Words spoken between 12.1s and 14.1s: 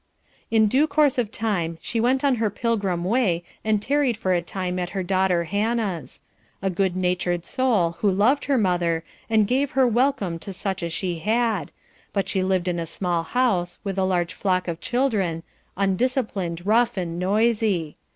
but she lived in a small house, with a